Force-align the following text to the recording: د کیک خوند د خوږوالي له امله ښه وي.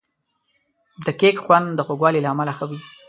د 1.05 1.07
کیک 1.19 1.35
خوند 1.45 1.67
د 1.73 1.79
خوږوالي 1.85 2.19
له 2.21 2.29
امله 2.33 2.53
ښه 2.57 2.65
وي. 2.69 2.79